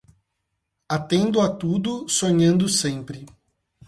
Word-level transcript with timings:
Atendo 0.89 1.39
a 1.41 1.47
tudo 1.47 2.09
sonhando 2.09 2.67
sempre 2.67 3.23